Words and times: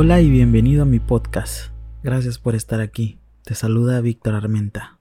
Hola 0.00 0.20
y 0.20 0.30
bienvenido 0.30 0.84
a 0.84 0.86
mi 0.86 1.00
podcast. 1.00 1.72
Gracias 2.04 2.38
por 2.38 2.54
estar 2.54 2.80
aquí. 2.80 3.18
Te 3.42 3.56
saluda 3.56 4.00
Víctor 4.00 4.36
Armenta. 4.36 5.00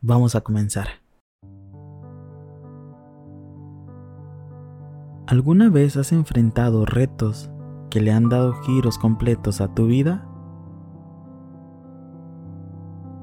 Vamos 0.00 0.34
a 0.34 0.40
comenzar. 0.40 0.88
¿Alguna 5.28 5.70
vez 5.70 5.96
has 5.96 6.10
enfrentado 6.10 6.84
retos 6.84 7.48
que 7.90 8.00
le 8.00 8.10
han 8.10 8.28
dado 8.28 8.54
giros 8.64 8.98
completos 8.98 9.60
a 9.60 9.72
tu 9.72 9.86
vida? 9.86 10.26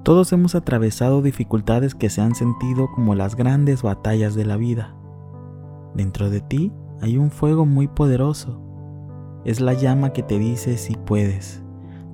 Todos 0.03 0.31
hemos 0.31 0.55
atravesado 0.55 1.21
dificultades 1.21 1.93
que 1.93 2.09
se 2.09 2.21
han 2.21 2.35
sentido 2.35 2.87
como 2.95 3.15
las 3.15 3.35
grandes 3.35 3.81
batallas 3.81 4.33
de 4.33 4.45
la 4.45 4.55
vida. 4.55 4.95
Dentro 5.93 6.29
de 6.29 6.39
ti 6.39 6.71
hay 7.01 7.17
un 7.17 7.31
fuego 7.31 7.65
muy 7.65 7.89
poderoso 7.89 8.70
es 9.45 9.59
la 9.59 9.73
llama 9.73 10.13
que 10.13 10.23
te 10.23 10.37
dice 10.37 10.77
si 10.77 10.95
puedes. 10.95 11.63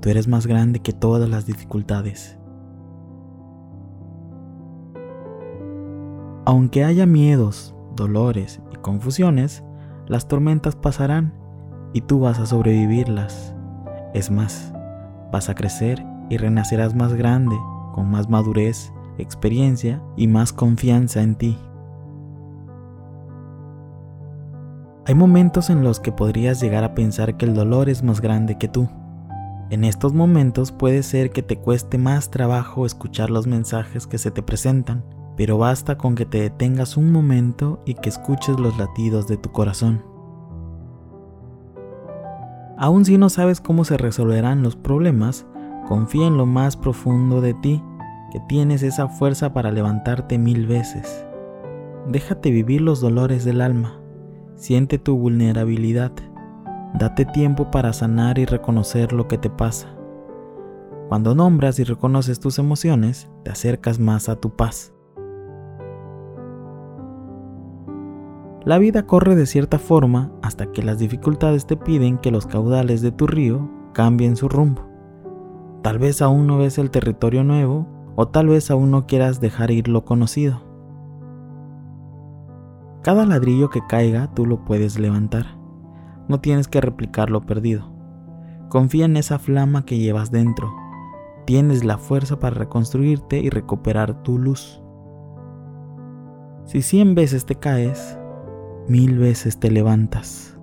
Tú 0.01 0.09
eres 0.09 0.27
más 0.27 0.47
grande 0.47 0.79
que 0.79 0.93
todas 0.93 1.29
las 1.29 1.45
dificultades. 1.45 2.37
Aunque 6.45 6.85
haya 6.85 7.05
miedos, 7.05 7.75
dolores 7.95 8.61
y 8.73 8.77
confusiones, 8.77 9.63
las 10.07 10.27
tormentas 10.27 10.75
pasarán 10.75 11.33
y 11.93 12.01
tú 12.01 12.21
vas 12.21 12.39
a 12.39 12.45
sobrevivirlas. 12.45 13.53
Es 14.13 14.31
más, 14.31 14.73
vas 15.31 15.49
a 15.49 15.55
crecer 15.55 16.05
y 16.29 16.37
renacerás 16.37 16.95
más 16.95 17.13
grande, 17.13 17.57
con 17.93 18.09
más 18.09 18.29
madurez, 18.29 18.93
experiencia 19.17 20.01
y 20.15 20.27
más 20.27 20.53
confianza 20.53 21.21
en 21.21 21.35
ti. 21.35 21.57
Hay 25.07 25.15
momentos 25.15 25.69
en 25.69 25.85
los 25.85 26.01
que 26.01 26.11
podrías 26.11 26.59
llegar 26.59 26.83
a 26.83 26.93
pensar 26.93 27.37
que 27.37 27.45
el 27.45 27.53
dolor 27.53 27.87
es 27.87 28.03
más 28.03 28.19
grande 28.19 28.57
que 28.57 28.67
tú. 28.67 28.89
En 29.69 29.85
estos 29.85 30.13
momentos 30.13 30.73
puede 30.73 31.01
ser 31.01 31.31
que 31.31 31.41
te 31.41 31.55
cueste 31.55 31.97
más 31.97 32.29
trabajo 32.29 32.85
escuchar 32.85 33.29
los 33.29 33.47
mensajes 33.47 34.05
que 34.05 34.17
se 34.17 34.31
te 34.31 34.43
presentan, 34.43 35.05
pero 35.37 35.57
basta 35.57 35.97
con 35.97 36.15
que 36.15 36.25
te 36.25 36.41
detengas 36.41 36.97
un 36.97 37.13
momento 37.13 37.81
y 37.85 37.93
que 37.93 38.09
escuches 38.09 38.59
los 38.59 38.77
latidos 38.77 39.29
de 39.29 39.37
tu 39.37 39.49
corazón. 39.53 40.03
Aun 42.77 43.05
si 43.05 43.17
no 43.17 43.29
sabes 43.29 43.61
cómo 43.61 43.85
se 43.85 43.95
resolverán 43.95 44.61
los 44.61 44.75
problemas, 44.75 45.45
confía 45.87 46.27
en 46.27 46.35
lo 46.35 46.45
más 46.45 46.75
profundo 46.75 47.39
de 47.39 47.53
ti, 47.53 47.81
que 48.33 48.41
tienes 48.49 48.83
esa 48.83 49.07
fuerza 49.07 49.53
para 49.53 49.71
levantarte 49.71 50.37
mil 50.37 50.67
veces. 50.67 51.25
Déjate 52.09 52.51
vivir 52.51 52.81
los 52.81 52.99
dolores 52.99 53.45
del 53.45 53.61
alma 53.61 54.01
Siente 54.57 54.97
tu 54.97 55.15
vulnerabilidad. 55.15 56.11
Date 56.95 57.25
tiempo 57.25 57.69
para 57.69 57.93
sanar 57.93 58.39
y 58.39 58.45
reconocer 58.45 59.13
lo 59.13 59.27
que 59.27 59.37
te 59.37 59.51
pasa. 59.51 59.95
Cuando 61.09 61.35
nombras 61.35 61.77
y 61.77 61.83
reconoces 61.83 62.39
tus 62.39 62.57
emociones, 62.57 63.29
te 63.43 63.51
acercas 63.51 63.99
más 63.99 64.29
a 64.29 64.35
tu 64.35 64.49
paz. 64.49 64.95
La 68.65 68.79
vida 68.79 69.05
corre 69.05 69.35
de 69.35 69.45
cierta 69.45 69.77
forma 69.77 70.31
hasta 70.41 70.71
que 70.71 70.81
las 70.81 70.97
dificultades 70.97 71.67
te 71.67 71.77
piden 71.77 72.17
que 72.17 72.31
los 72.31 72.47
caudales 72.47 73.03
de 73.03 73.11
tu 73.11 73.27
río 73.27 73.69
cambien 73.93 74.35
su 74.35 74.49
rumbo. 74.49 74.89
Tal 75.83 75.99
vez 75.99 76.23
aún 76.23 76.47
no 76.47 76.57
ves 76.57 76.79
el 76.79 76.89
territorio 76.89 77.43
nuevo 77.43 77.87
o 78.15 78.27
tal 78.27 78.47
vez 78.47 78.71
aún 78.71 78.89
no 78.89 79.05
quieras 79.05 79.39
dejar 79.39 79.69
ir 79.69 79.87
lo 79.87 80.03
conocido. 80.03 80.66
Cada 83.01 83.25
ladrillo 83.25 83.69
que 83.69 83.85
caiga 83.87 84.27
tú 84.33 84.45
lo 84.45 84.65
puedes 84.65 84.99
levantar. 84.99 85.45
No 86.27 86.41
tienes 86.41 86.67
que 86.67 86.81
replicar 86.81 87.29
lo 87.29 87.45
perdido. 87.45 87.89
Confía 88.69 89.05
en 89.05 89.15
esa 89.15 89.39
flama 89.39 89.85
que 89.85 89.97
llevas 89.97 90.31
dentro. 90.31 90.73
Tienes 91.45 91.85
la 91.85 91.97
fuerza 91.97 92.39
para 92.39 92.55
reconstruirte 92.55 93.39
y 93.39 93.49
recuperar 93.49 94.23
tu 94.23 94.37
luz. 94.37 94.81
Si 96.65 96.81
cien 96.81 97.15
veces 97.15 97.45
te 97.45 97.55
caes, 97.55 98.19
mil 98.89 99.17
veces 99.17 99.57
te 99.57 99.71
levantas. 99.71 100.59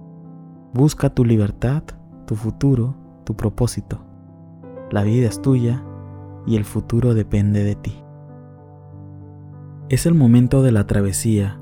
Busca 0.75 1.09
tu 1.09 1.25
libertad, 1.25 1.83
tu 2.27 2.35
futuro, 2.37 2.95
tu 3.25 3.35
propósito. 3.37 4.05
La 4.91 5.03
vida 5.03 5.29
es 5.29 5.41
tuya 5.41 5.83
y 6.47 6.57
el 6.57 6.65
futuro 6.67 7.15
depende 7.15 7.65
de 7.65 7.75
ti. 7.75 8.05
Es 9.89 10.05
el 10.05 10.15
momento 10.15 10.63
de 10.63 10.73
la 10.73 10.87
travesía 10.87 11.59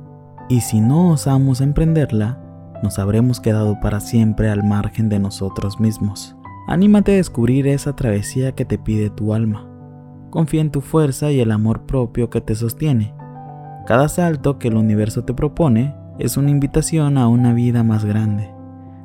y 0.49 0.61
si 0.61 0.81
no 0.81 1.11
osamos 1.11 1.61
emprenderla, 1.61 2.39
nos 2.83 2.99
habremos 2.99 3.41
quedado 3.41 3.79
para 3.81 4.01
siempre 4.01 4.51
al 4.51 4.65
margen 4.65 5.09
de 5.09 5.19
nosotros 5.19 5.79
mismos. 5.79 6.37
Anímate 6.67 7.13
a 7.13 7.17
descubrir 7.17 7.67
esa 7.67 7.95
travesía 7.95 8.53
que 8.53 8.65
te 8.65 8.79
pide 8.79 9.11
tu 9.11 9.35
alma. 9.35 9.69
Confía 10.31 10.61
en 10.61 10.71
tu 10.71 10.81
fuerza 10.81 11.31
y 11.31 11.41
el 11.41 11.51
amor 11.53 11.87
propio 11.87 12.31
que 12.31 12.41
te 12.41 12.55
sostiene. 12.55 13.15
Cada 13.87 14.09
salto 14.09 14.59
que 14.59 14.69
el 14.69 14.77
universo 14.77 15.25
te 15.25 15.35
propone 15.35 15.95
es 16.19 16.37
una 16.37 16.51
invitación 16.51 17.19
a 17.19 17.29
una 17.29 17.53
vida 17.53 17.83
más 17.83 18.05
grande. 18.05 18.53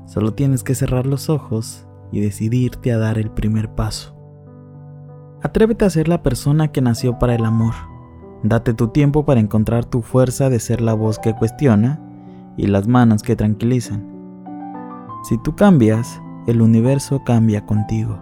Solo 0.06 0.34
tienes 0.34 0.64
que 0.64 0.76
cerrar 0.76 1.06
los 1.06 1.30
ojos 1.30 1.88
y 2.12 2.22
decidirte 2.22 2.92
a 2.92 2.98
dar 2.98 3.18
el 3.18 3.32
primer 3.32 3.70
paso. 3.70 4.16
Atrévete 5.44 5.86
a 5.86 5.90
ser 5.90 6.08
la 6.08 6.24
persona 6.24 6.70
que 6.70 6.82
nació 6.82 7.20
para 7.20 7.36
el 7.36 7.46
amor 7.46 7.74
Date 8.48 8.74
tu 8.74 8.88
tiempo 8.88 9.26
para 9.26 9.42
encontrar 9.42 9.84
tu 9.84 10.02
fuerza 10.02 10.50
de 10.50 10.60
ser 10.60 10.80
la 10.80 10.94
voz 10.94 11.20
que 11.20 11.34
cuestiona 11.34 12.00
y 12.56 12.68
las 12.68 12.88
manos 12.88 13.22
que 13.22 13.36
tranquilizan. 13.36 14.08
Si 15.28 15.38
tú 15.38 15.56
cambias, 15.58 16.22
el 16.48 16.62
universo 16.62 17.24
cambia 17.26 17.66
contigo. 17.66 18.20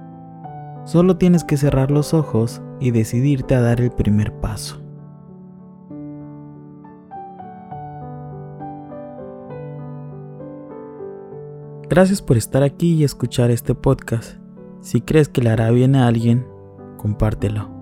Solo 0.85 1.17
tienes 1.17 1.43
que 1.43 1.57
cerrar 1.57 1.91
los 1.91 2.15
ojos 2.15 2.61
y 2.79 2.89
decidirte 2.89 3.53
a 3.53 3.61
dar 3.61 3.81
el 3.81 3.91
primer 3.91 4.33
paso. 4.39 4.81
Gracias 11.87 12.23
por 12.23 12.35
estar 12.35 12.63
aquí 12.63 12.95
y 12.95 13.03
escuchar 13.03 13.51
este 13.51 13.75
podcast. 13.75 14.37
Si 14.81 15.01
crees 15.01 15.29
que 15.29 15.41
le 15.41 15.51
hará 15.51 15.69
bien 15.69 15.95
a 15.95 16.07
alguien, 16.07 16.47
compártelo. 16.97 17.74